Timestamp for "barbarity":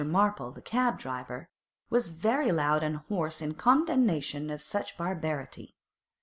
4.97-5.75